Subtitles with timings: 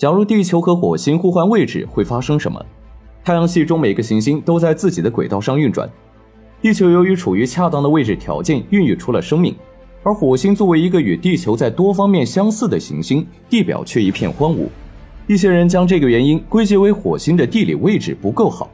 [0.00, 2.58] 假如地球和火星互换位置，会发生什么？
[3.22, 5.86] 太阳系中每个行星都在自己的轨道上运转。
[6.62, 9.54] 地球由于处于恰当的位置条件，孕育出了生命，
[10.02, 14.68] 而火星作为一个与地球在多方面相似的行星，地表却一片荒芜。
[15.26, 18.70] 一些人将这个原因归结为火星的地理位置不够好。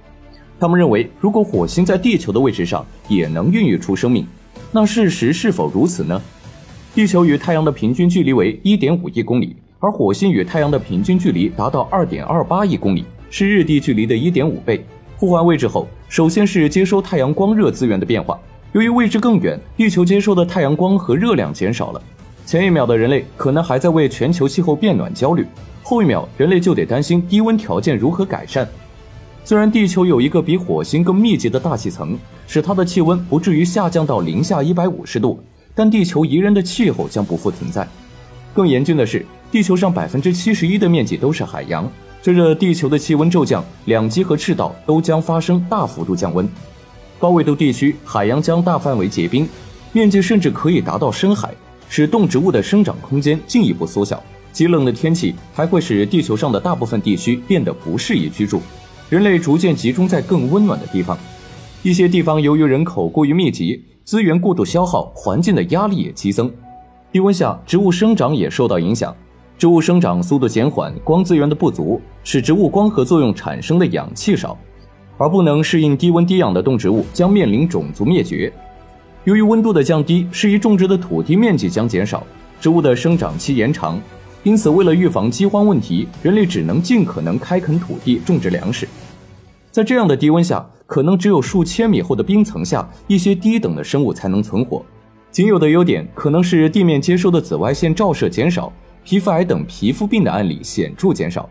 [0.60, 4.24] 他们认为，如果火星在地球的位置上也能孕育出生命，
[4.70, 6.22] 那事实是否如此呢？
[6.94, 14.84] 地球与太阳的平均距离为一点五亿公里，而火星与太阳的平均距离达到二点二八亿公里，是日地距离的一点五倍。
[15.18, 18.38] 互换位置后，首先是接收太阳光热资源的变化。
[18.72, 22.00] 由于位置更远，地球接收的太阳光和热量减少了。
[22.46, 25.44] 前一秒的人类可能还在为全球气候变暖焦虑，
[25.82, 28.66] 后一秒人类就得担心低温条件如何改善。
[29.44, 35.38] 虽然地球有一个比火星更密集的大气层，使它的气温不至于下降到零下一百五十度。
[35.74, 37.86] 但地球宜人的气候将不复存在。
[38.56, 41.86] 更严峻的是，地球上百分之七十一的面积都是海洋。
[42.22, 46.48] 随着地球的气温骤降，两极和赤道都将发生大幅度降温。
[47.18, 49.46] 高纬度地区海洋将大范围结冰，
[49.92, 51.54] 面积甚至可以达到深海，
[51.90, 54.22] 使动植物的生长空间进一步缩小。
[54.52, 58.62] 极冷的天气还会使地球上的大部分地区变得不适宜居住，
[59.10, 61.16] 人类逐渐集中在更温暖的地方。
[61.82, 63.84] 一些地方由于人口过于密集。
[64.06, 66.48] 资源过度消耗，环境的压力也激增。
[67.12, 69.14] 低温下，植物生长也受到影响。
[69.56, 74.58] 植物生长速度减缓，光资源的不足使植物光合作用产生的氧气少，
[75.16, 78.52] 而不能适应低温低氧的动植物将面临种族灭绝。
[79.24, 82.22] 由于温度的降低，适宜种植的土地面积将减少，
[82.60, 83.98] 植物的生长期延长。
[84.42, 88.86] 因此，为了预防饥荒问题，人类只能尽可能开垦土地，种植粮食。
[89.70, 94.84] 在这样的低温下，可能只有数千米厚的冰层下一些低等的生物才能存活。
[95.36, 98.72] 仅有的优点可能是地面接收的紫外线照射减少，
[99.04, 101.46] 皮肤癌等皮肤病的案例显著减少。